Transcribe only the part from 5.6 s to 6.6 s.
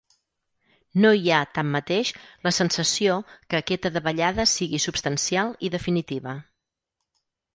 i definitiva.